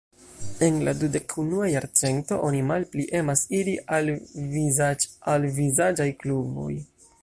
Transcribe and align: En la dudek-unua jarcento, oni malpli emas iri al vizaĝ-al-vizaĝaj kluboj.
En 0.67 0.77
la 0.87 0.93
dudek-unua 1.01 1.67
jarcento, 1.73 2.39
oni 2.49 2.63
malpli 2.71 3.07
emas 3.21 3.45
iri 3.61 3.77
al 3.99 4.13
vizaĝ-al-vizaĝaj 4.57 6.13
kluboj. 6.25 6.73